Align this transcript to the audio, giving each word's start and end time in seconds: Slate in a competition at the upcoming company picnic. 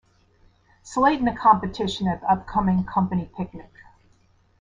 Slate 0.81 1.19
in 1.19 1.27
a 1.27 1.37
competition 1.37 2.07
at 2.07 2.21
the 2.21 2.31
upcoming 2.31 2.83
company 2.85 3.29
picnic. 3.37 3.69